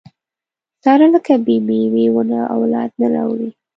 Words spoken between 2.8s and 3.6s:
نه راوړي.